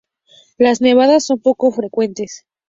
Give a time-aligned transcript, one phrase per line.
[0.57, 2.47] Las nevadas son poco frecuentes.